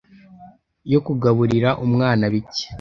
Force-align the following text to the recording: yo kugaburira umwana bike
yo 0.91 0.99
kugaburira 1.05 1.69
umwana 1.85 2.23
bike 2.33 2.63